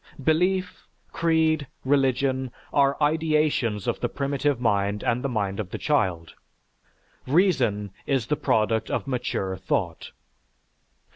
[0.23, 6.33] Belief, creed, religion, are ideations of the primitive mind and the mind of the child;
[7.27, 10.11] reason is the product of mature thought.